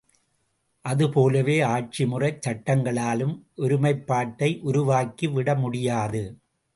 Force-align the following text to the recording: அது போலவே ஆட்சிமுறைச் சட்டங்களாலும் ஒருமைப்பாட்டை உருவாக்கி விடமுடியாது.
அது 0.85 1.05
போலவே 1.09 1.57
ஆட்சிமுறைச் 1.65 2.39
சட்டங்களாலும் 2.45 3.35
ஒருமைப்பாட்டை 3.57 4.49
உருவாக்கி 4.61 5.27
விடமுடியாது. 5.27 6.23